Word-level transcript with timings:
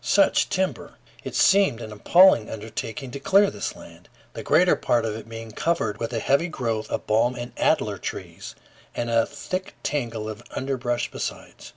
Such 0.03 0.49
timber! 0.49 0.95
It 1.23 1.35
seemed 1.35 1.79
an 1.79 1.91
appalling 1.91 2.49
undertaking 2.49 3.11
to 3.11 3.19
clear 3.19 3.51
this 3.51 3.75
land, 3.75 4.09
the 4.33 4.41
greater 4.41 4.75
part 4.75 5.05
of 5.05 5.15
it 5.15 5.29
being 5.29 5.51
covered 5.51 5.99
with 5.99 6.11
a 6.11 6.17
heavy 6.17 6.47
growth 6.47 6.89
of 6.89 7.05
balm 7.05 7.35
and 7.35 7.51
alder 7.59 7.99
trees 7.99 8.55
and 8.95 9.11
a 9.11 9.27
thick 9.27 9.75
tangle 9.83 10.27
of 10.27 10.41
underbrush 10.55 11.11
besides. 11.11 11.69